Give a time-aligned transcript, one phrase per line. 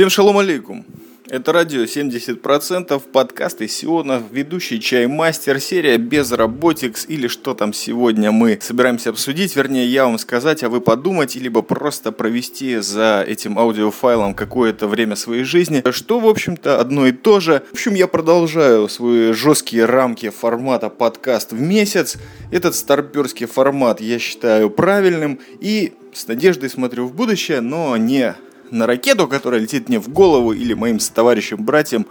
[0.00, 0.86] Всем шалом алейкум.
[1.28, 8.58] Это радио 70%, подкаст из Сиона, ведущий чаймастер, серия Безработикс или что там сегодня мы
[8.62, 14.32] собираемся обсудить, вернее я вам сказать, а вы подумать, либо просто провести за этим аудиофайлом
[14.32, 17.62] какое-то время своей жизни, что в общем-то одно и то же.
[17.68, 22.16] В общем, я продолжаю свои жесткие рамки формата подкаст в месяц.
[22.50, 28.34] Этот старперский формат я считаю правильным и с надеждой смотрю в будущее, но не
[28.70, 32.06] на ракету, которая летит мне в голову или моим товарищам, братьям,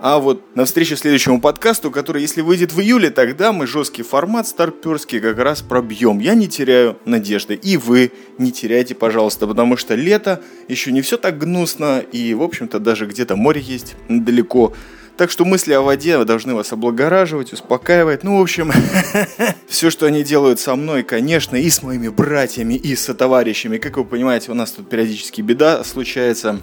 [0.00, 4.46] а вот на встречу следующему подкасту, который, если выйдет в июле, тогда мы жесткий формат
[4.46, 6.20] старперский как раз пробьем.
[6.20, 7.54] Я не теряю надежды.
[7.54, 11.98] И вы не теряйте, пожалуйста, потому что лето еще не все так гнусно.
[12.12, 14.72] И, в общем-то, даже где-то море есть далеко.
[15.18, 18.22] Так что мысли о воде должны вас облагораживать, успокаивать.
[18.22, 18.70] Ну, в общем,
[19.66, 23.78] все, что они делают со мной, конечно, и с моими братьями, и со товарищами.
[23.78, 26.60] Как вы понимаете, у нас тут периодически беда случается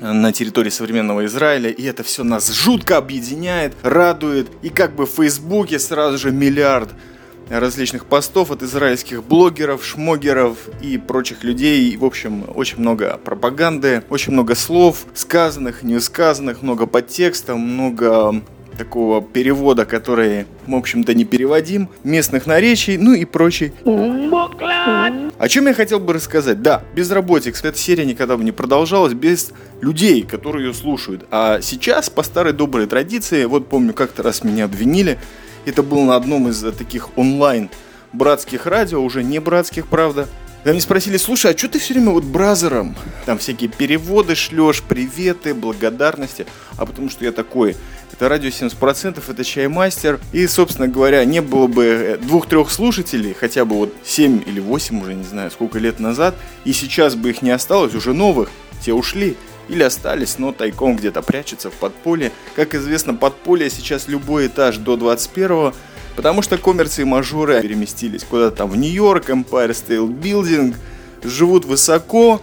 [0.00, 5.10] на территории современного Израиля, и это все нас жутко объединяет, радует, и как бы в
[5.10, 6.88] Фейсбуке сразу же миллиард
[7.50, 11.96] различных постов от израильских блогеров, шмогеров и прочих людей.
[11.96, 18.42] В общем, очень много пропаганды, очень много слов, сказанных, не сказанных, много подтекста, много
[18.78, 23.72] такого перевода, который, в общем-то, не переводим, местных наречий, ну и прочий.
[23.84, 26.62] О чем я хотел бы рассказать?
[26.62, 31.26] Да, безработик, эта серия никогда бы не продолжалась без людей, которые ее слушают.
[31.30, 35.18] А сейчас, по старой доброй традиции, вот помню, как-то раз меня обвинили,
[35.68, 37.70] это было на одном из таких онлайн
[38.12, 40.28] братских радио, уже не братских, правда.
[40.58, 42.96] Когда мне спросили, слушай, а что ты все время вот бразером?
[43.26, 46.46] Там всякие переводы шлешь, приветы, благодарности.
[46.76, 47.76] А потому что я такой,
[48.12, 50.18] это радио 70%, это чаймастер.
[50.32, 55.00] И, собственно говоря, не было бы э, двух-трех слушателей, хотя бы вот 7 или 8
[55.00, 58.50] уже, не знаю, сколько лет назад, и сейчас бы их не осталось, уже новых,
[58.84, 59.36] те ушли
[59.68, 62.32] или остались, но тайком где-то прячутся в подполье.
[62.56, 65.72] Как известно, подполье сейчас любой этаж до 21
[66.18, 70.74] потому что коммерции и мажоры переместились куда-то там в Нью-Йорк, Empire State Building,
[71.22, 72.42] живут высоко,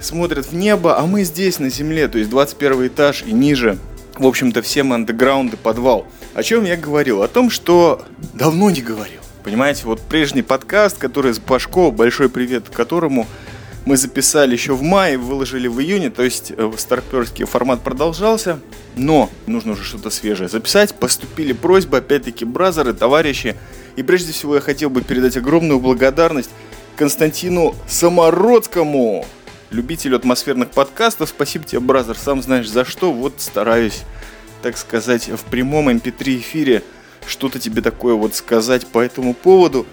[0.00, 3.76] смотрят в небо, а мы здесь на земле, то есть 21 этаж и ниже.
[4.16, 6.06] В общем-то, все мы андеграунд и подвал.
[6.34, 7.24] О чем я говорил?
[7.24, 8.02] О том, что
[8.34, 9.20] давно не говорил.
[9.42, 13.26] Понимаете, вот прежний подкаст, который с Пашко, большой привет которому
[13.88, 18.60] мы записали еще в мае, выложили в июне, то есть э, старперский формат продолжался,
[18.96, 20.94] но нужно уже что-то свежее записать.
[20.94, 23.56] Поступили просьбы, опять-таки, бразеры, товарищи.
[23.96, 26.50] И прежде всего я хотел бы передать огромную благодарность
[26.96, 29.24] Константину Самородскому,
[29.70, 31.30] любителю атмосферных подкастов.
[31.30, 33.10] Спасибо тебе, бразер, сам знаешь за что.
[33.10, 34.02] Вот стараюсь,
[34.60, 36.82] так сказать, в прямом MP3 эм эфире
[37.26, 39.86] что-то тебе такое вот сказать по этому поводу.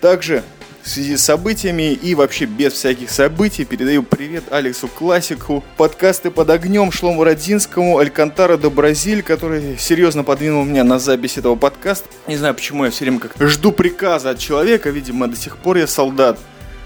[0.00, 0.42] Также
[0.82, 6.50] в связи с событиями и вообще без всяких событий передаю привет Алексу Классику, подкасты под
[6.50, 12.08] огнем, Шлому Родинскому, Алькантара до Бразиль, который серьезно подвинул меня на запись этого подкаста.
[12.26, 15.76] Не знаю, почему я все время как жду приказа от человека, видимо, до сих пор
[15.76, 16.38] я солдат,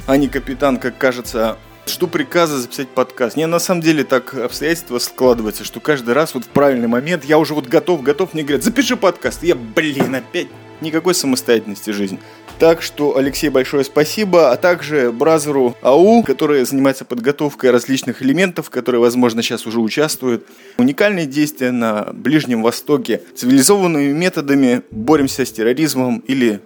[0.06, 1.56] а не капитан, как кажется,
[1.88, 3.36] жду приказа записать подкаст.
[3.36, 7.38] Не, на самом деле так обстоятельства складываются, что каждый раз вот в правильный момент я
[7.38, 9.42] уже вот готов, готов, мне говорят, запиши подкаст.
[9.42, 10.48] И я, блин, опять
[10.80, 12.18] никакой самостоятельности жизни.
[12.58, 18.98] Так что, Алексей, большое спасибо, а также бразеру АУ, который занимается подготовкой различных элементов, которые,
[18.98, 20.46] возможно, сейчас уже участвуют.
[20.78, 23.20] Уникальные действия на Ближнем Востоке.
[23.34, 26.60] Цивилизованными методами боремся с терроризмом или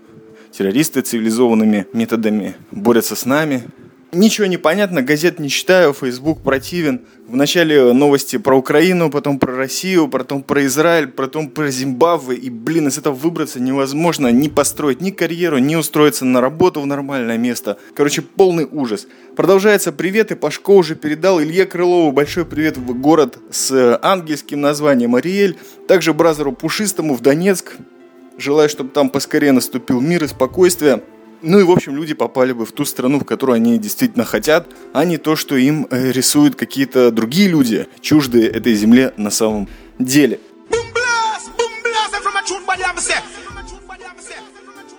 [0.53, 3.65] террористы цивилизованными методами борются с нами.
[4.13, 7.03] Ничего не понятно, газет не читаю, Facebook противен.
[7.29, 12.37] Вначале новости про Украину, потом про Россию, потом про Израиль, потом про Зимбабве.
[12.37, 16.87] И, блин, из этого выбраться невозможно ни построить ни карьеру, ни устроиться на работу в
[16.87, 17.79] нормальное место.
[17.95, 19.07] Короче, полный ужас.
[19.37, 25.15] Продолжается привет, и Пашко уже передал Илье Крылову большой привет в город с ангельским названием
[25.15, 25.57] Ариэль.
[25.87, 27.77] Также бразеру Пушистому в Донецк.
[28.39, 31.01] Желаю, чтобы там поскорее наступил мир и спокойствие.
[31.43, 34.67] Ну и, в общем, люди попали бы в ту страну, в которую они действительно хотят,
[34.93, 39.69] а не то, что им э, рисуют какие-то другие люди, чуждые этой земле на самом
[39.99, 40.39] деле.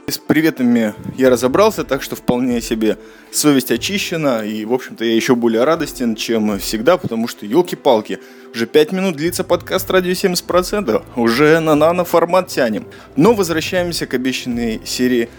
[0.07, 2.97] С приветами я разобрался, так что вполне себе
[3.31, 8.19] совесть очищена, и, в общем-то, я еще более радостен, чем всегда, потому что, елки-палки,
[8.53, 12.87] уже 5 минут длится подкаст «Радио 70%», уже на нано-формат тянем.
[13.15, 15.29] Но возвращаемся к обещанной серии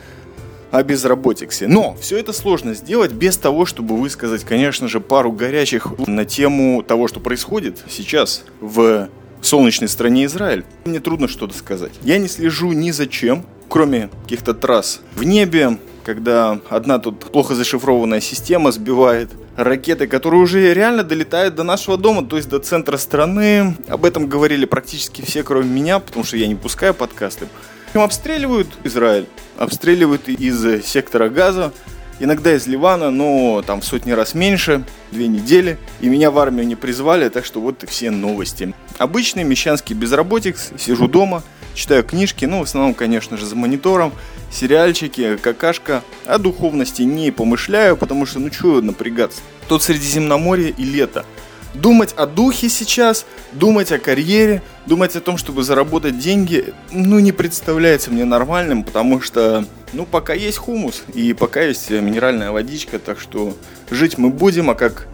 [0.72, 1.68] о безработице.
[1.68, 6.82] Но все это сложно сделать без того, чтобы высказать, конечно же, пару горячих на тему
[6.82, 9.08] того, что происходит сейчас в
[9.42, 10.64] солнечной стране Израиль.
[10.86, 11.92] Мне трудно что-то сказать.
[12.02, 17.54] Я не слежу ни за чем, кроме каких-то трасс в небе, когда одна тут плохо
[17.54, 22.96] зашифрованная система сбивает ракеты, которые уже реально долетают до нашего дома, то есть до центра
[22.96, 23.76] страны.
[23.88, 27.46] Об этом говорили практически все, кроме меня, потому что я не пускаю подкасты.
[27.94, 29.26] Обстреливают Израиль,
[29.58, 31.72] обстреливают из сектора газа,
[32.20, 35.78] иногда из Ливана, но там в сотни раз меньше, две недели.
[36.00, 38.72] И меня в армию не призвали, так что вот и все новости.
[38.96, 41.42] Обычный мещанский безработик, сижу дома,
[41.74, 44.12] читаю книжки, ну, в основном, конечно же, за монитором,
[44.50, 46.02] сериальчики, какашка.
[46.26, 49.40] О духовности не помышляю, потому что, ну, что напрягаться.
[49.68, 51.26] Тут Средиземноморье и лето.
[51.74, 57.32] Думать о духе сейчас, думать о карьере, думать о том, чтобы заработать деньги, ну, не
[57.32, 59.64] представляется мне нормальным, потому что,
[59.94, 63.56] ну, пока есть хумус и пока есть минеральная водичка, так что
[63.90, 65.08] жить мы будем, а как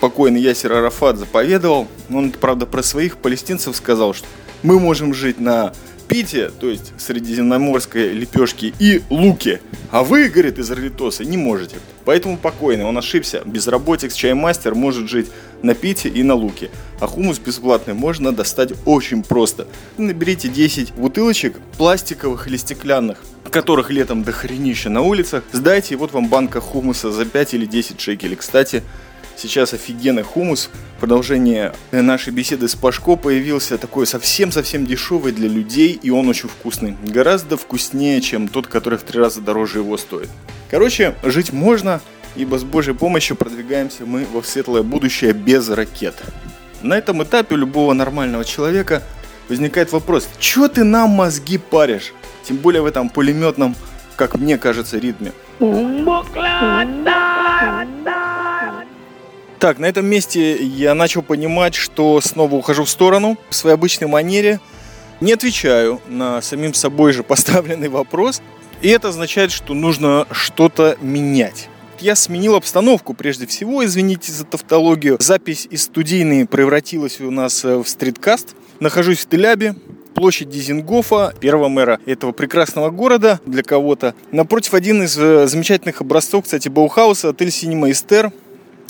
[0.00, 4.26] покойный Ясер Арафат заповедовал, он, правда, про своих палестинцев сказал, что
[4.62, 5.72] мы можем жить на
[6.08, 9.60] Пите, то есть средиземноморской лепешки и луки.
[9.90, 11.76] А вы, говорит, из Орлитоса не можете.
[12.06, 13.42] Поэтому покойный, он ошибся.
[13.44, 15.28] Безработик, чаймастер может жить
[15.62, 16.70] на пите и на луке.
[17.00, 19.66] А хумус бесплатный можно достать очень просто.
[19.96, 23.18] Наберите 10 бутылочек пластиковых или стеклянных
[23.50, 28.00] которых летом дохренища на улицах, сдайте, и вот вам банка хумуса за 5 или 10
[28.00, 28.36] шекелей.
[28.36, 28.82] Кстати,
[29.36, 30.70] сейчас офигенный хумус.
[31.00, 36.96] Продолжение нашей беседы с Пашко появился такой совсем-совсем дешевый для людей, и он очень вкусный.
[37.04, 40.28] Гораздо вкуснее, чем тот, который в три раза дороже его стоит.
[40.70, 42.00] Короче, жить можно,
[42.38, 46.14] ибо с Божьей помощью продвигаемся мы во светлое будущее без ракет.
[46.82, 49.02] На этом этапе у любого нормального человека
[49.48, 52.14] возникает вопрос, что ты нам мозги паришь?
[52.44, 53.74] Тем более в этом пулеметном,
[54.16, 55.32] как мне кажется, ритме.
[59.58, 64.06] Так, на этом месте я начал понимать, что снова ухожу в сторону в своей обычной
[64.06, 64.60] манере.
[65.20, 68.40] Не отвечаю на самим собой же поставленный вопрос.
[68.80, 71.68] И это означает, что нужно что-то менять.
[72.00, 75.16] Я сменил обстановку прежде всего, извините за тавтологию.
[75.20, 78.54] Запись из студийной превратилась у нас э, в стриткаст.
[78.78, 79.74] Нахожусь в Телябе,
[80.14, 84.14] площадь Дизингофа, первого мэра этого прекрасного города для кого-то.
[84.30, 88.32] Напротив один из э, замечательных образцов, кстати, Баухауса, отель Синема Эстер.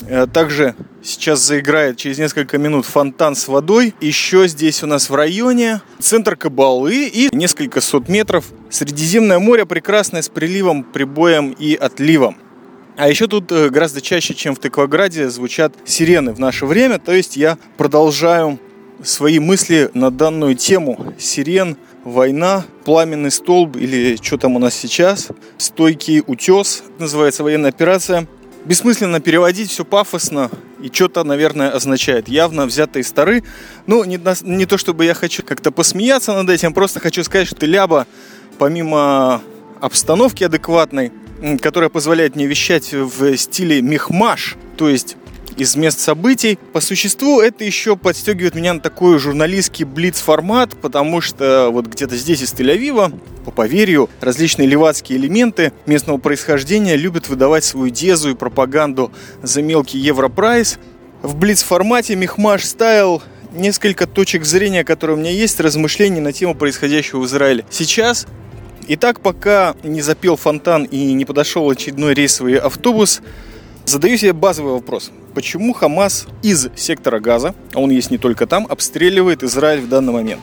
[0.06, 3.94] Э, также сейчас заиграет через несколько минут фонтан с водой.
[4.02, 8.44] Еще здесь у нас в районе центр Кабалы и несколько сот метров.
[8.68, 12.36] Средиземное море прекрасное с приливом, прибоем и отливом.
[12.98, 16.98] А еще тут э, гораздо чаще, чем в Тыкваграде, звучат сирены в наше время.
[16.98, 18.58] То есть я продолжаю
[19.02, 21.14] свои мысли на данную тему.
[21.18, 25.28] Сирен, война, пламенный столб или что там у нас сейчас,
[25.58, 28.26] стойкий утес, называется военная операция–
[28.68, 30.50] бессмысленно переводить все пафосно
[30.80, 32.28] и что-то, наверное, означает.
[32.28, 33.42] Явно взятые стары.
[33.86, 37.64] Ну, не, не то чтобы я хочу как-то посмеяться над этим, просто хочу сказать, что
[37.64, 38.06] Ляба,
[38.58, 39.40] помимо
[39.80, 41.12] обстановки адекватной,
[41.60, 45.16] которая позволяет мне вещать в стиле мехмаш, то есть
[45.56, 46.58] из мест событий.
[46.72, 52.42] По существу это еще подстегивает меня на такой журналистский блиц-формат, потому что вот где-то здесь
[52.42, 53.12] из Тель-Авива,
[53.44, 59.10] по поверью, различные левацкие элементы местного происхождения любят выдавать свою дезу и пропаганду
[59.42, 60.78] за мелкий европрайс.
[61.22, 67.20] В блиц-формате Мехмаш ставил несколько точек зрения, которые у меня есть, размышлений на тему происходящего
[67.20, 67.64] в Израиле.
[67.70, 68.26] Сейчас
[68.88, 73.20] Итак, пока не запел фонтан и не подошел очередной рейсовый автобус,
[73.84, 78.66] задаю себе базовый вопрос почему Хамас из сектора Газа, а он есть не только там,
[78.68, 80.42] обстреливает Израиль в данный момент.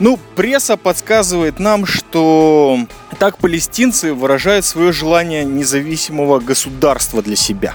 [0.00, 2.80] Ну, пресса подсказывает нам, что
[3.20, 7.74] так палестинцы выражают свое желание независимого государства для себя.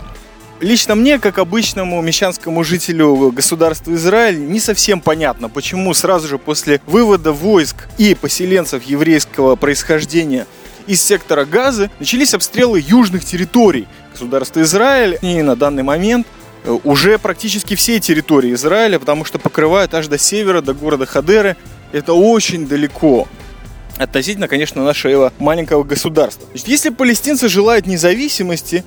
[0.61, 6.79] Лично мне, как обычному мещанскому жителю государства Израиль, не совсем понятно, почему сразу же после
[6.85, 10.47] вывода войск и поселенцев еврейского происхождения
[10.87, 15.17] из сектора Газы начались обстрелы южных территорий государства Израиль.
[15.21, 16.25] И на данный момент
[16.63, 21.57] Э, уже практически все территории Израиля, потому что покрывают аж до севера, до города Хадеры.
[21.91, 23.27] Это очень далеко
[23.97, 26.47] относительно, конечно, нашего маленького государства.
[26.51, 28.83] Значит, если палестинцы желают независимости,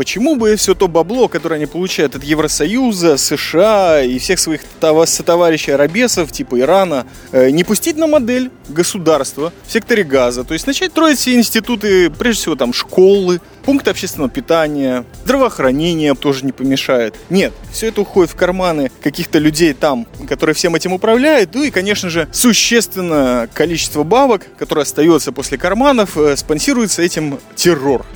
[0.00, 4.62] Почему бы все то бабло, которое они получают от Евросоюза, США и всех своих
[5.04, 10.42] сотоварищей арабесов, типа Ирана, э, не пустить на модель государства в секторе газа?
[10.44, 16.46] То есть начать строить все институты, прежде всего там школы, пункты общественного питания, здравоохранения тоже
[16.46, 17.14] не помешает.
[17.28, 21.50] Нет, все это уходит в карманы каких-то людей там, которые всем этим управляют.
[21.52, 28.06] Ну и, конечно же, существенное количество бабок, которое остается после карманов, э, спонсируется этим террор.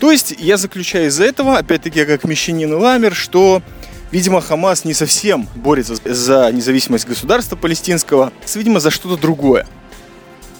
[0.00, 3.62] То есть я заключаю из этого, опять-таки, как мещанин и ламер, что
[4.10, 9.66] Видимо, Хамас не совсем борется за независимость государства палестинского, видимо, за что-то другое.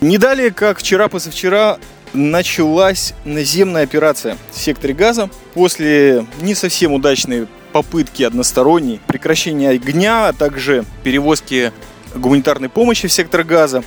[0.00, 1.78] Не далее, как вчера-позавчера
[2.12, 10.32] началась наземная операция в секторе газа после не совсем удачной попытки односторонней прекращения огня, а
[10.32, 11.72] также перевозки
[12.14, 13.82] гуманитарной помощи в сектор газа.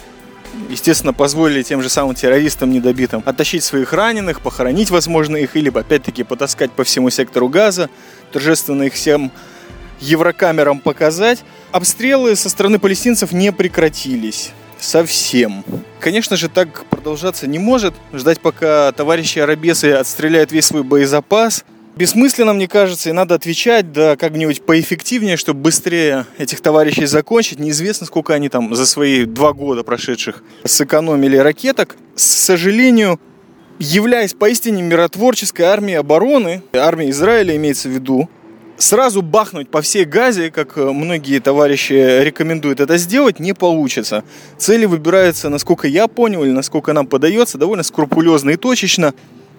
[0.71, 6.23] Естественно, позволили тем же самым террористам недобитым оттащить своих раненых, похоронить, возможно, их, или опять-таки
[6.23, 7.89] потаскать по всему сектору газа,
[8.31, 9.33] торжественно их всем
[9.99, 11.43] еврокамерам показать.
[11.73, 15.65] Обстрелы со стороны палестинцев не прекратились совсем.
[15.99, 17.93] Конечно же, так продолжаться не может.
[18.13, 21.65] Ждать, пока товарищи арабесы отстреляют весь свой боезапас.
[21.95, 27.59] Бессмысленно, мне кажется, и надо отвечать, да, как-нибудь поэффективнее, чтобы быстрее этих товарищей закончить.
[27.59, 31.97] Неизвестно, сколько они там за свои два года прошедших сэкономили ракеток.
[32.15, 33.19] К сожалению,
[33.77, 38.29] являясь поистине миротворческой армией обороны, армией Израиля имеется в виду,
[38.77, 41.93] сразу бахнуть по всей Газе, как э, многие товарищи
[42.23, 44.23] рекомендуют это сделать, не получится.
[44.57, 49.13] Цели выбираются, насколько я понял, или насколько нам подается, довольно скрупулезно и точечно.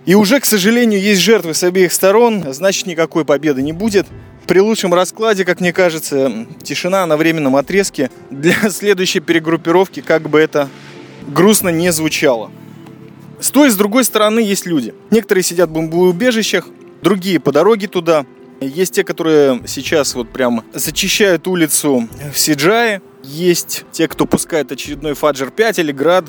[0.05, 4.07] И уже, к сожалению, есть жертвы с обеих сторон, значит никакой победы не будет.
[4.47, 10.41] При лучшем раскладе, как мне кажется, тишина на временном отрезке для следующей перегруппировки, как бы
[10.41, 10.69] это
[11.29, 12.51] грустно не звучало.
[13.41, 14.95] С той и с другой стороны есть люди.
[15.11, 16.69] Некоторые сидят в бомбоубежищах,
[17.03, 18.27] другие по дороге туда–
[18.67, 23.03] есть те, которые сейчас вот прям зачищают улицу в Сиджае.
[23.23, 26.25] Есть те, кто пускает очередной Фаджер 5 или Град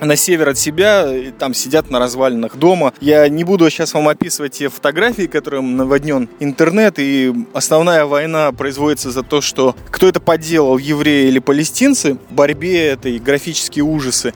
[0.00, 2.92] на север от себя, и там сидят на развалинах дома.
[3.00, 9.10] Я не буду сейчас вам описывать те фотографии, которым наводнен интернет, и основная война производится
[9.10, 14.34] за то, что кто это подделал, евреи или палестинцы, в борьбе этой графические ужасы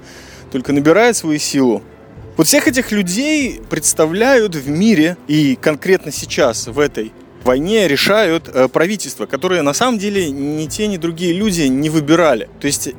[0.50, 1.82] только набирают свою силу.
[2.36, 7.12] Вот всех этих людей представляют в мире и конкретно сейчас в этой
[7.42, 12.48] войне решают э, правительства, которые на самом деле ни те, ни другие люди не выбирали.
[12.60, 12.90] То есть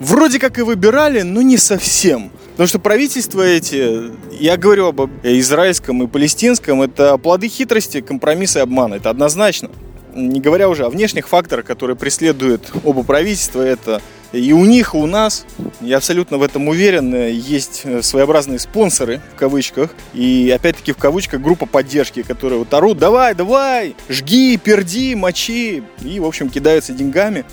[0.00, 2.32] вроде как и выбирали, но не совсем.
[2.52, 8.62] Потому что правительства эти, я говорю об израильском и палестинском, это плоды хитрости, компромисса и
[8.62, 8.94] обмана.
[8.94, 9.70] Это однозначно.
[10.14, 14.02] Не говоря уже о внешних факторах, которые преследуют оба правительства, это
[14.32, 15.44] и у них, и у нас,
[15.80, 21.66] я абсолютно в этом уверен, есть своеобразные спонсоры, в кавычках, и опять-таки в кавычках группа
[21.66, 27.44] поддержки, которые вот орут, давай, давай, жги, перди, мочи, и, в общем, кидаются деньгами.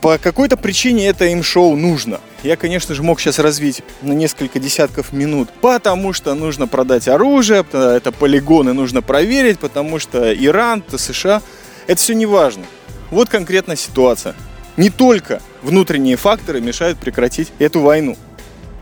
[0.00, 2.20] По какой-то причине это им шоу нужно.
[2.42, 7.66] Я, конечно же, мог сейчас развить на несколько десятков минут, потому что нужно продать оружие,
[7.70, 11.42] это полигоны нужно проверить, потому что Иран, то США,
[11.86, 12.64] это все не важно.
[13.10, 14.34] Вот конкретная ситуация.
[14.78, 18.16] Не только внутренние факторы мешают прекратить эту войну.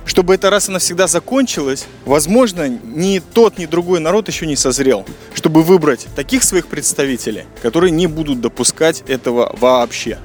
[0.04, 5.04] Чтобы это раз и навсегда закончилось, возможно, ни тот, ни другой народ еще не созрел,
[5.34, 10.18] чтобы выбрать таких своих представителей, которые не будут допускать этого вообще.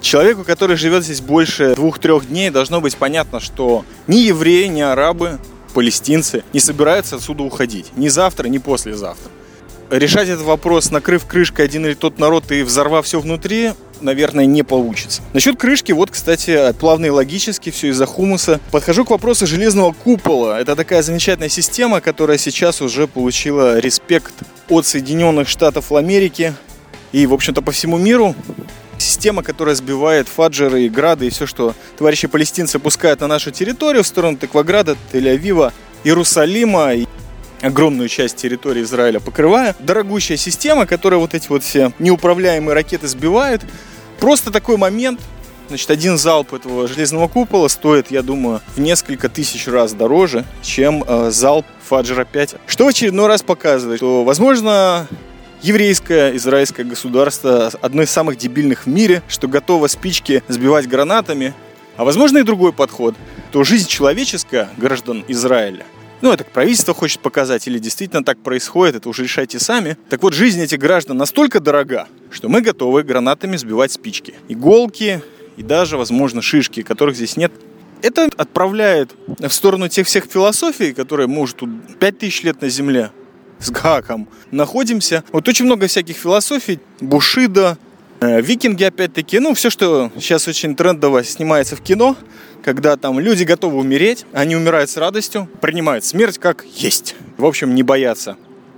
[0.00, 5.38] Человеку, который живет здесь больше двух-трех дней, должно быть понятно, что ни евреи, ни арабы,
[5.74, 7.86] палестинцы не собираются отсюда уходить.
[7.96, 9.30] Ни завтра, ни послезавтра.
[9.90, 14.62] Решать этот вопрос, накрыв крышкой один или тот народ и взорвав все внутри, наверное, не
[14.62, 15.20] получится.
[15.32, 18.60] Насчет крышки, вот, кстати, плавно и логически, все из-за хумуса.
[18.70, 20.60] Подхожу к вопросу железного купола.
[20.60, 24.32] Это такая замечательная система, которая сейчас уже получила респект
[24.68, 26.54] от Соединенных Штатов Америки
[27.10, 28.36] и, в общем-то, по всему миру.
[29.00, 34.04] Система, которая сбивает фаджеры и грады и все, что товарищи палестинцы пускают на нашу территорию
[34.04, 35.72] в сторону Текваграда, Тель-Авива,
[36.04, 36.92] Иерусалима
[37.62, 39.74] огромную часть территории Израиля покрывая.
[39.78, 43.62] Дорогущая система, которая вот эти вот все неуправляемые ракеты сбивает.
[44.18, 45.20] Просто такой момент,
[45.68, 51.04] Значит, один залп этого железного купола стоит, я думаю, в несколько тысяч раз дороже, чем
[51.06, 52.56] э, залп Фаджера 5.
[52.66, 55.06] Что в очередной раз показывает, что, возможно,
[55.62, 61.54] еврейское израильское государство одно из самых дебильных в мире, что готово спички сбивать гранатами,
[61.96, 63.14] а возможно и другой подход,
[63.52, 65.84] то жизнь человеческая граждан Израиля
[66.22, 69.96] ну, это правительство хочет показать, или действительно так происходит, это уже решайте сами.
[70.08, 74.34] Так вот, жизнь этих граждан настолько дорога, что мы готовы гранатами сбивать спички.
[74.48, 75.22] Иголки
[75.56, 77.52] и даже, возможно, шишки, которых здесь нет.
[78.02, 83.10] Это отправляет в сторону тех всех философий, которые мы уже тут 5000 лет на Земле
[83.64, 85.24] с гаком находимся.
[85.32, 87.78] Вот очень много всяких философий, Бушида,
[88.20, 92.16] э, викинги опять-таки, ну, все, что сейчас очень трендово снимается в кино–
[92.62, 97.14] когда там люди готовы умереть, они умирают с радостью, принимают смерть как есть.
[97.36, 98.36] В общем, не боятся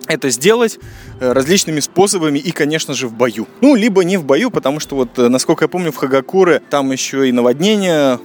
[0.09, 0.81] это сделать
[1.21, 3.47] э, различными способами и, конечно же, в бою.
[3.61, 6.91] Ну, либо не в бою, потому что вот, э, насколько я помню, в Хагакуре там
[6.91, 8.19] еще и наводнения,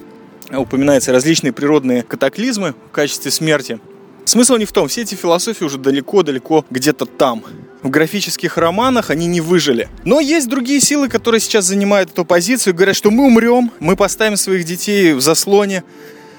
[0.50, 3.78] упоминаются различные природные катаклизмы в качестве смерти.
[4.28, 7.42] Смысл не в том, все эти философии уже далеко-далеко где-то там.
[7.82, 9.88] В графических романах они не выжили.
[10.04, 13.96] Но есть другие силы, которые сейчас занимают эту позицию и говорят, что мы умрем, мы
[13.96, 15.82] поставим своих детей в заслоне,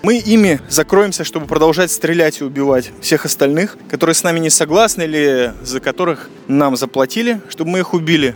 [0.03, 5.01] Мы ими закроемся, чтобы продолжать стрелять и убивать всех остальных, которые с нами не согласны
[5.01, 8.35] или за которых нам заплатили, чтобы мы их убили.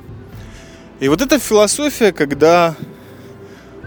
[0.99, 2.75] И вот эта философия, когда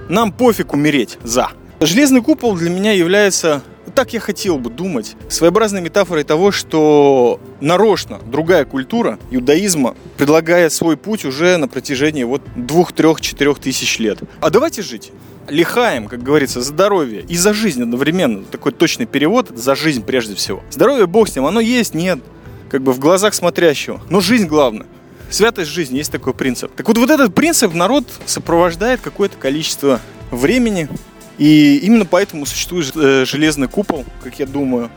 [0.09, 1.51] нам пофиг умереть за.
[1.81, 3.65] Железный купол для меня является
[3.97, 10.99] так я хотел бы думать, своеобразной метафорой того, что нарочно другая культура иудаизма предлагает свой
[10.99, 14.19] путь уже на протяжении вот двух, трех, четырех тысяч лет.
[14.43, 15.13] А давайте жить.
[15.49, 18.45] Лихаем, как говорится, здоровье и за жизнь одновременно.
[18.45, 20.63] Такой точный перевод за жизнь прежде всего.
[20.71, 22.19] Здоровье, бог с ним, оно есть, нет.
[22.69, 24.03] Как бы в глазах смотрящего.
[24.11, 24.87] Но жизнь главное.
[25.31, 26.71] Святость жизни, есть такой принцип.
[26.77, 30.01] Так вот, вот этот принцип народ сопровождает какое-то количество
[30.31, 30.89] времени,
[31.39, 34.91] и именно поэтому существует э, железный купол, как я думаю.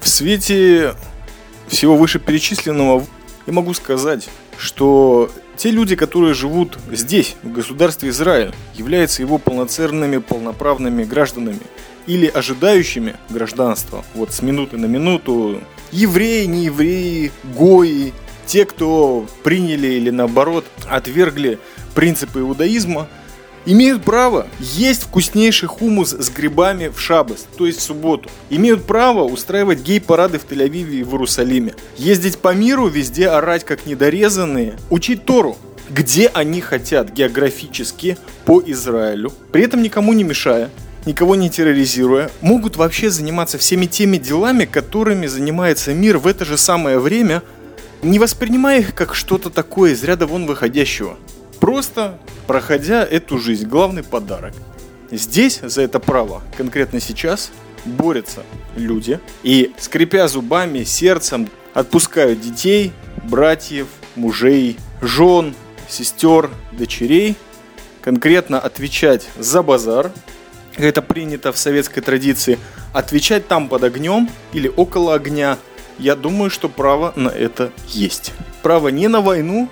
[0.00, 0.94] В свете
[1.66, 3.04] всего вышеперечисленного
[3.46, 10.18] я могу сказать, что те люди, которые живут здесь, в государстве Израиль, являются его полноценными,
[10.18, 11.60] полноправными гражданами
[12.06, 15.60] или ожидающими гражданства, вот с минуты на минуту,
[15.92, 18.12] евреи, не евреи, гои,
[18.46, 21.58] те, кто приняли или наоборот отвергли
[21.94, 23.08] принципы иудаизма,
[23.68, 28.30] имеют право есть вкуснейший хумус с грибами в шабас, то есть в субботу.
[28.48, 31.74] Имеют право устраивать гей-парады в Тель-Авиве и в Иерусалиме.
[31.98, 34.78] Ездить по миру, везде орать как недорезанные.
[34.88, 35.58] Учить Тору,
[35.90, 39.32] где они хотят географически по Израилю.
[39.52, 40.70] При этом никому не мешая
[41.06, 46.58] никого не терроризируя, могут вообще заниматься всеми теми делами, которыми занимается мир в это же
[46.58, 47.42] самое время,
[48.02, 51.16] не воспринимая их как что-то такое из ряда вон выходящего.
[51.60, 54.54] Просто проходя эту жизнь, главный подарок.
[55.10, 57.50] Здесь за это право, конкретно сейчас,
[57.84, 58.42] борются
[58.76, 62.92] люди и, скрипя зубами, сердцем, отпускают детей,
[63.24, 63.86] братьев,
[64.16, 65.54] мужей, жен,
[65.88, 67.36] сестер, дочерей,
[68.02, 70.12] конкретно отвечать за базар,
[70.76, 72.58] это принято в советской традиции,
[72.92, 75.58] отвечать там под огнем или около огня,
[75.98, 78.32] я думаю, что право на это есть.
[78.62, 79.68] Право не на войну,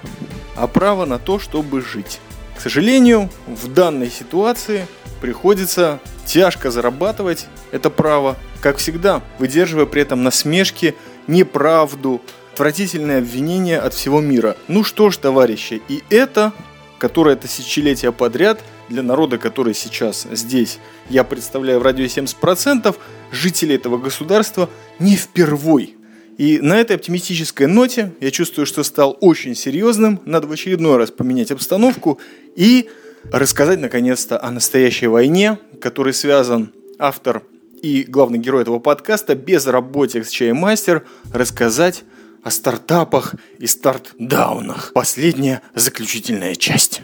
[0.56, 2.20] а право на то, чтобы жить.
[2.56, 4.86] К сожалению, в данной ситуации
[5.20, 10.94] приходится тяжко зарабатывать это право, как всегда, выдерживая при этом насмешки,
[11.26, 14.56] неправду, отвратительные обвинения от всего мира.
[14.68, 16.52] Ну что ж, товарищи, и это,
[16.98, 20.78] которое тысячелетия подряд, для народа, который сейчас здесь,
[21.10, 22.96] я представляю в радио 70%,
[23.32, 25.95] жителей этого государства не впервой
[26.38, 30.20] и на этой оптимистической ноте я чувствую, что стал очень серьезным.
[30.26, 32.20] Надо в очередной раз поменять обстановку
[32.54, 32.90] и
[33.32, 37.42] рассказать наконец-то о настоящей войне, которой связан автор
[37.82, 42.04] и главный герой этого подкаста без работик с Чаймастер, рассказать
[42.42, 44.92] о стартапах и стартдаунах.
[44.92, 47.02] Последняя заключительная часть.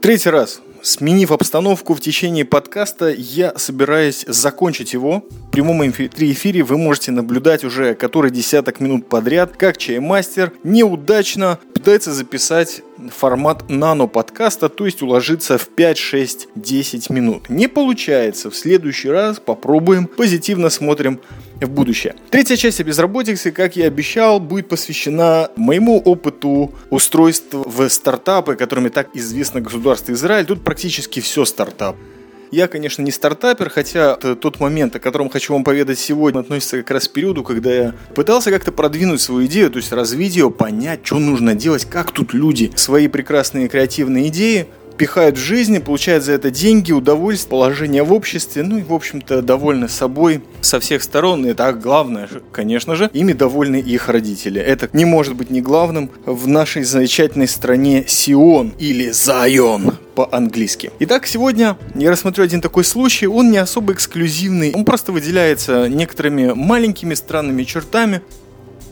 [0.00, 5.22] Третий раз Сменив обстановку в течение подкаста, я собираюсь закончить его.
[5.30, 12.12] В прямом эфире вы можете наблюдать уже который десяток минут подряд, как чаймастер неудачно пытается
[12.12, 17.48] записать формат нано-подкаста, то есть уложиться в 5, 6, 10 минут.
[17.48, 18.50] Не получается.
[18.50, 20.06] В следующий раз попробуем.
[20.06, 21.20] Позитивно смотрим
[21.60, 22.14] в будущее.
[22.30, 28.88] Третья часть о безработице, как я обещал, будет посвящена моему опыту устройства в стартапы, которыми
[28.88, 30.46] так известно государство Израиль.
[30.46, 31.96] Тут практически все стартап.
[32.52, 36.90] Я, конечно, не стартапер, хотя тот момент, о котором хочу вам поведать сегодня, относится как
[36.90, 41.00] раз к периоду, когда я пытался как-то продвинуть свою идею, то есть развить ее, понять,
[41.02, 46.32] что нужно делать, как тут люди свои прекрасные креативные идеи пихают в жизни, получают за
[46.32, 51.46] это деньги, удовольствие, положение в обществе, ну и, в общем-то, довольны собой со всех сторон.
[51.46, 54.60] И так, главное, конечно же, ими довольны их родители.
[54.60, 60.90] Это не может быть не главным в нашей замечательной стране Сион или Зайон по-английски.
[61.00, 63.26] Итак, сегодня я рассмотрю один такой случай.
[63.26, 64.72] Он не особо эксклюзивный.
[64.74, 68.22] Он просто выделяется некоторыми маленькими странными чертами.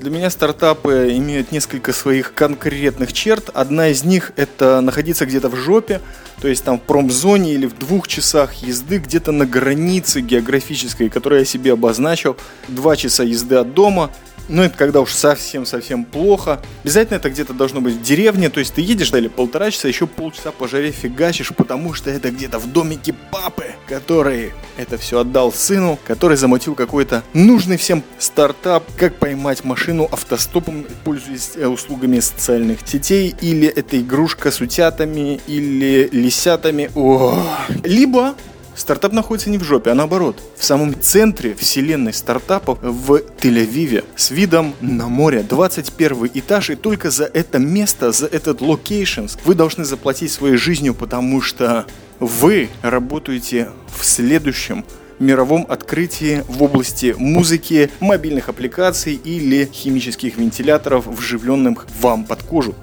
[0.01, 3.51] Для меня стартапы имеют несколько своих конкретных черт.
[3.53, 6.01] Одна из них это находиться где-то в жопе,
[6.41, 11.41] то есть там в промзоне или в двух часах езды где-то на границе географической, которую
[11.41, 12.39] я себе обозначил.
[12.69, 14.11] Два часа езды от дома
[14.51, 16.61] ну, это когда уж совсем-совсем плохо.
[16.83, 20.07] Обязательно это где-то должно быть в деревне, то есть ты едешь дали полтора часа, еще
[20.07, 25.53] полчаса по жаре фигачишь, потому что это где-то в домике папы, который это все отдал
[25.53, 32.81] сыну, который замутил какой-то нужный всем стартап, как поймать машину автостопом, пользуясь э, услугами социальных
[32.85, 36.91] сетей, или это игрушка с утятами, или лисятами.
[36.95, 37.43] О.
[37.85, 38.35] Либо
[38.75, 44.05] Стартап находится не в жопе, а наоборот, в самом центре вселенной стартапов в Тель-Авиве.
[44.17, 45.43] С видом на море.
[45.43, 50.95] 21 этаж, и только за это место, за этот location вы должны заплатить своей жизнью,
[50.95, 51.87] потому что
[52.19, 54.85] вы работаете в следующем
[55.19, 62.75] мировом открытии в области музыки, мобильных аппликаций или химических вентиляторов, вживленных вам под кожу.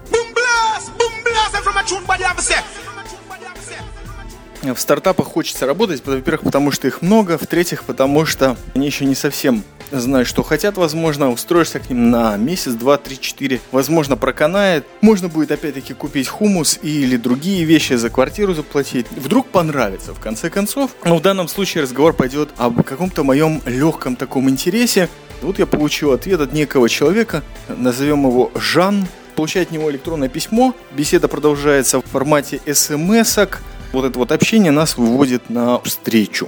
[4.76, 9.16] В стартапах хочется работать, во-первых, потому что их много, в-третьих, потому что они еще не
[9.16, 14.86] совсем знают, что хотят, возможно, устроишься к ним на месяц, два, три, четыре, возможно, проканает.
[15.02, 19.06] Можно будет опять-таки купить хумус или другие вещи за квартиру заплатить.
[19.12, 20.92] Вдруг понравится, в конце концов.
[21.06, 25.10] Но в данном случае разговор пойдет об каком-то моем легком таком интересе.
[25.42, 30.74] Вот я получил ответ от некого человека, назовем его Жан, получает от него электронное письмо.
[30.92, 33.62] Беседа продолжается в формате смс-ок
[33.94, 36.48] вот это вот общение нас выводит на встречу.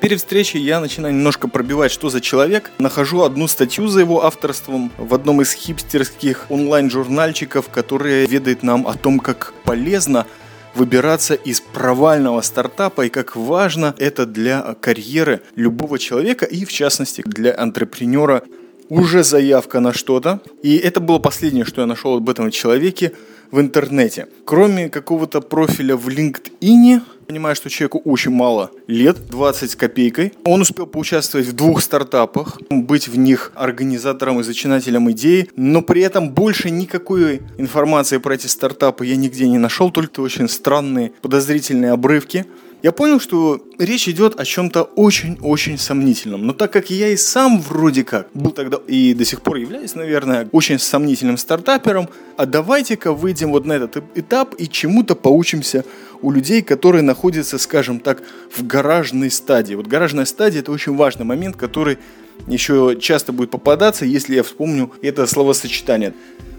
[0.00, 2.72] Перед встречей я начинаю немножко пробивать, что за человек.
[2.78, 8.94] Нахожу одну статью за его авторством в одном из хипстерских онлайн-журнальчиков, который ведает нам о
[8.94, 10.26] том, как полезно
[10.74, 17.22] выбираться из провального стартапа и как важно это для карьеры любого человека и в частности
[17.24, 18.42] для антрепренера
[18.88, 20.40] уже заявка на что-то.
[20.62, 23.12] И это было последнее, что я нашел об этом человеке
[23.52, 24.26] в интернете.
[24.44, 30.32] Кроме какого-то профиля в LinkedIn, понимаю, что человеку очень мало лет, 20 с копейкой.
[30.44, 36.02] Он успел поучаствовать в двух стартапах, быть в них организатором и зачинателем идеи, но при
[36.02, 41.92] этом больше никакой информации про эти стартапы я нигде не нашел, только очень странные подозрительные
[41.92, 42.46] обрывки
[42.82, 46.46] я понял, что речь идет о чем-то очень-очень сомнительном.
[46.46, 49.94] Но так как я и сам вроде как был тогда и до сих пор являюсь,
[49.94, 55.84] наверное, очень сомнительным стартапером, а давайте-ка выйдем вот на этот этап и чему-то поучимся
[56.22, 59.74] у людей, которые находятся, скажем так, в гаражной стадии.
[59.74, 61.98] Вот гаражная стадия– это очень важный момент, который
[62.46, 66.14] еще часто будет попадаться, если я вспомню это словосочетание.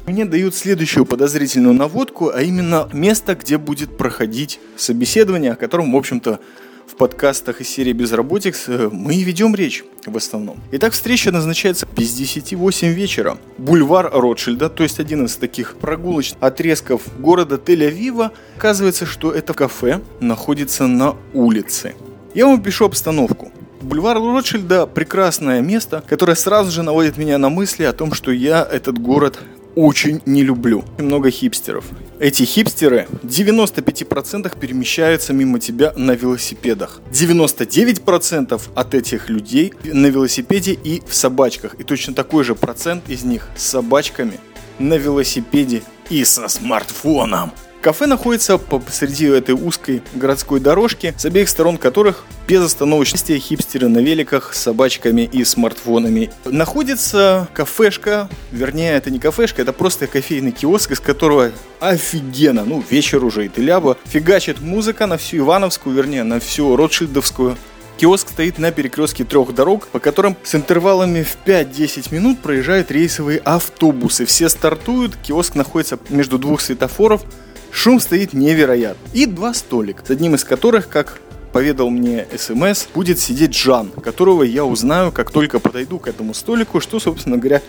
[0.05, 5.95] Мне дают следующую подозрительную наводку, а именно место, где будет проходить собеседование, о котором, в
[5.95, 6.39] общем-то,
[6.85, 10.57] в подкастах из серии Безработикс э, мы ведем речь в основном.
[10.73, 13.37] Итак, встреча назначается без 10 8 вечера.
[13.57, 18.31] Бульвар Ротшильда, то есть один из таких прогулочных отрезков города Тель-Авива.
[18.57, 21.95] Оказывается, что это кафе находится на улице.
[22.33, 23.52] Я вам пишу обстановку.
[23.83, 28.63] Бульвар Ротшильда– прекрасное место, которое сразу же наводит меня на мысли о том, что я
[28.63, 29.39] этот город
[29.75, 30.85] очень не люблю.
[30.97, 31.85] Много хипстеров.
[32.19, 37.01] Эти хипстеры 95% перемещаются мимо тебя на велосипедах.
[37.11, 41.75] 99% от этих людей на велосипеде и в собачках.
[41.75, 44.39] И точно такой же процент из них с собачками
[44.79, 47.51] на велосипеде и со смартфоном.
[47.83, 54.53] Кафе находится посреди этой узкой городской дорожки, с обеих сторон которых безостановочности хипстеры на великах
[54.53, 56.31] с собачками и смартфонами.
[56.45, 63.25] Находится кафешка, вернее, это не кафешка, это просто кофейный киоск, из которого офигенно, ну, вечер
[63.25, 67.57] уже и тыляба, фигачит музыка на всю Ивановскую, вернее, на всю Ротшильдовскую.
[67.97, 73.39] Киоск стоит на перекрестке трех дорог, по которым с интервалами в 5-10 минут проезжают рейсовые
[73.39, 74.25] автобусы.
[74.25, 77.23] Все стартуют, киоск находится между двух светофоров,
[77.73, 79.09] Шум стоит невероятный.
[79.13, 81.19] И два столика, с одним из которых, как
[81.51, 86.79] поведал мне СМС, будет сидеть Жан, которого я узнаю, как только подойду к этому столику,
[86.79, 87.61] что, собственно говоря,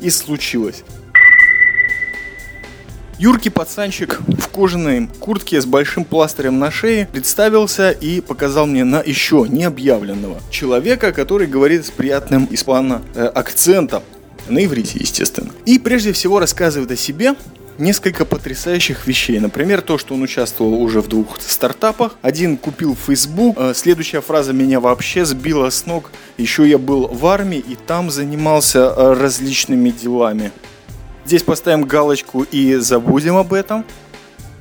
[0.00, 0.84] и случилось.
[3.18, 9.00] Юркий пацанчик в кожаной куртке с большим пластырем на шее представился и показал мне на
[9.00, 13.32] еще не объявленного человека, который говорит с приятным испано э.
[14.48, 15.50] На иврите, естественно.
[15.64, 17.34] И прежде всего рассказывает о себе,
[17.78, 19.38] несколько потрясающих вещей.
[19.38, 22.16] Например, то, что он участвовал уже в двух стартапах.
[22.22, 23.56] Один купил Facebook.
[23.58, 26.10] Э, следующая фраза меня вообще сбила с ног.
[26.36, 30.52] Еще я был в армии и там занимался э, различными делами.
[31.24, 33.84] Здесь поставим галочку и забудем об этом.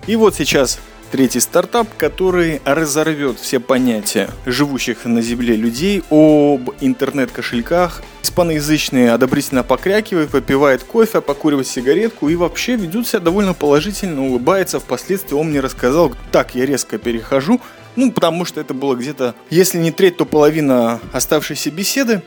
[0.08, 0.80] И вот сейчас
[1.16, 8.02] третий стартап, который разорвет все понятия живущих на Земле людей об интернет-кошельках.
[8.22, 14.82] Испаноязычные одобрительно покрякивают, попивает кофе, покуривает сигаретку и вообще ведут себя довольно положительно, улыбается.
[14.82, 17.62] Впоследствии он мне рассказал, так, я резко перехожу,
[17.96, 22.24] ну, потому что это было где-то, если не треть, то половина оставшейся беседы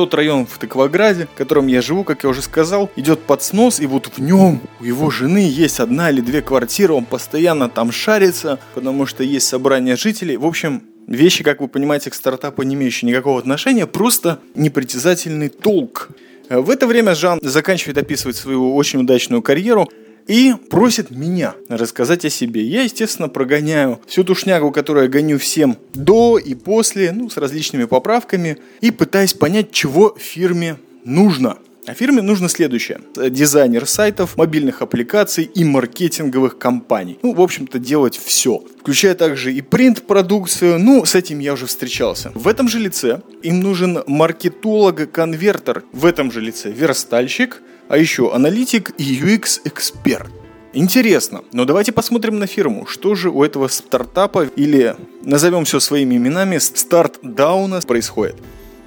[0.00, 3.80] тот район в Тыкваграде, в котором я живу, как я уже сказал, идет под снос,
[3.80, 7.92] и вот в нем у его жены есть одна или две квартиры, он постоянно там
[7.92, 10.38] шарится, потому что есть собрание жителей.
[10.38, 16.08] В общем, вещи, как вы понимаете, к стартапу не имеющие никакого отношения, просто непритязательный толк.
[16.48, 19.90] В это время Жан заканчивает описывать свою очень удачную карьеру,
[20.26, 22.64] и просит меня рассказать о себе.
[22.64, 27.36] Я, естественно, прогоняю всю ту шнягу, которую я гоню всем до и после, ну, с
[27.36, 31.58] различными поправками, и пытаюсь понять, чего фирме нужно.
[31.86, 33.00] А фирме нужно следующее.
[33.16, 37.18] Дизайнер сайтов, мобильных аппликаций и маркетинговых компаний.
[37.22, 38.62] Ну, в общем-то, делать все.
[38.80, 40.78] Включая также и принт-продукцию.
[40.78, 42.32] Ну, с этим я уже встречался.
[42.34, 45.84] В этом же лице им нужен маркетолог-конвертер.
[45.92, 50.30] В этом же лице верстальщик, а еще аналитик и UX-эксперт.
[50.72, 52.86] Интересно, но давайте посмотрим на фирму.
[52.86, 58.36] Что же у этого стартапа или назовем все своими именами стартдауна происходит?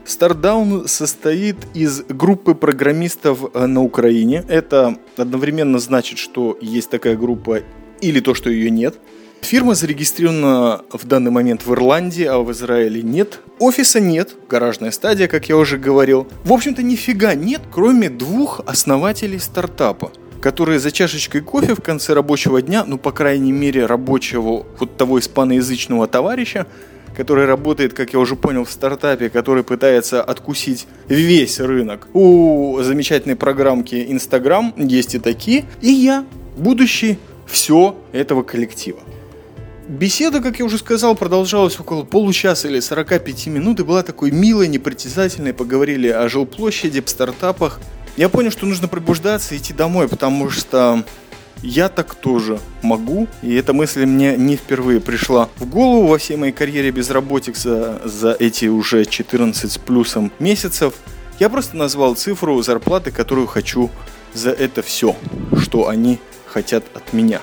[0.05, 4.45] Stardown состоит из группы программистов э, на Украине.
[4.47, 7.59] Это одновременно значит, что есть такая группа
[7.99, 8.95] или то, что ее нет.
[9.43, 13.41] Фирма зарегистрирована в данный момент в Ирландии, а в Израиле нет.
[13.59, 16.27] Офиса нет, гаражная стадия, как я уже говорил.
[16.45, 22.61] В общем-то, нифига нет, кроме двух основателей стартапа которые за чашечкой кофе в конце рабочего
[22.61, 26.67] дня, ну, по крайней мере, рабочего вот того испаноязычного товарища,
[27.15, 32.09] который работает, как я уже понял, в стартапе, который пытается откусить весь рынок.
[32.13, 35.63] У замечательной программки Instagram есть и такие.
[35.79, 36.25] И я,
[36.57, 38.99] будущий все этого коллектива.
[39.87, 44.69] Беседа, как я уже сказал, продолжалась около получаса или 45 минут и была такой милой,
[44.69, 45.53] непритязательной.
[45.53, 47.81] Поговорили о жилплощади, стартапах.
[48.15, 51.03] Я понял, что нужно пробуждаться и идти домой, потому что
[51.61, 53.27] я так тоже могу.
[53.41, 58.37] И эта мысль мне не впервые пришла в голову во всей моей карьере безработицы за
[58.39, 60.93] эти уже 14 с плюсом месяцев.
[61.39, 63.91] Я просто назвал цифру зарплаты, которую хочу
[64.33, 65.17] за это все,
[65.59, 67.41] что они хотят от меня.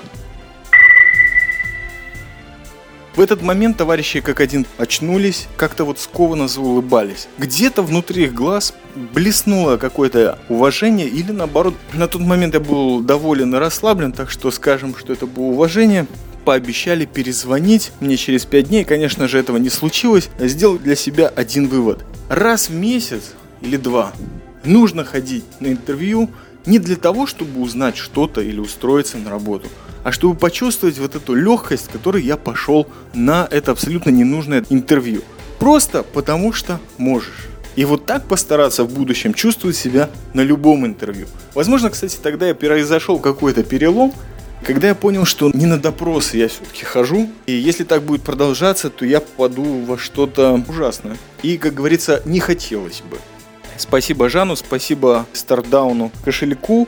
[3.16, 7.28] В этот момент товарищи как один очнулись, как-то вот скованно заулыбались.
[7.38, 11.74] Где-то внутри их глаз блеснуло какое-то уважение или наоборот.
[11.92, 16.06] На тот момент я был доволен и расслаблен, так что скажем, что это было уважение
[16.44, 18.84] пообещали перезвонить мне через пять дней.
[18.84, 20.30] Конечно же, этого не случилось.
[20.38, 22.04] Сделал для себя один вывод.
[22.28, 24.12] Раз в месяц или два
[24.64, 26.30] нужно ходить на интервью
[26.66, 29.68] не для того, чтобы узнать что-то или устроиться на работу,
[30.04, 35.22] а чтобы почувствовать вот эту легкость, которой я пошел на это абсолютно ненужное интервью.
[35.58, 37.48] Просто потому что можешь.
[37.76, 41.26] И вот так постараться в будущем чувствовать себя на любом интервью.
[41.54, 44.12] Возможно, кстати, тогда и произошел какой-то перелом,
[44.64, 48.90] когда я понял, что не на допросы я все-таки хожу, и если так будет продолжаться,
[48.90, 51.16] то я попаду во что-то ужасное.
[51.42, 53.18] И, как говорится, не хотелось бы.
[53.80, 56.86] Спасибо Жану, спасибо Стардауну кошельку.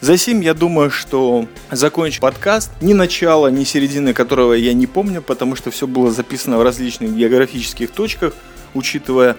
[0.00, 2.70] За сим я думаю, что закончу подкаст.
[2.80, 7.16] Ни начала, ни середины которого я не помню, потому что все было записано в различных
[7.16, 8.34] географических точках,
[8.72, 9.36] учитывая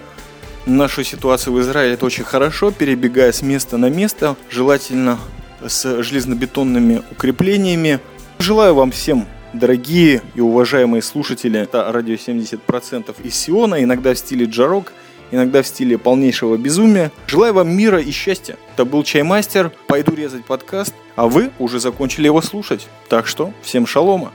[0.66, 5.18] нашу ситуацию в Израиле, это очень хорошо, перебегая с места на место, желательно
[5.66, 7.98] с железнобетонными укреплениями.
[8.38, 14.44] Желаю вам всем дорогие и уважаемые слушатели, это радио 70% из Сиона, иногда в стиле
[14.44, 14.92] джарок–
[15.30, 17.10] иногда в стиле полнейшего безумия.
[17.26, 18.56] Желаю вам мира и счастья.
[18.74, 19.72] Это был Чаймастер.
[19.86, 22.88] Пойду резать подкаст, а вы уже закончили его слушать.
[23.08, 24.32] Так что всем шалома.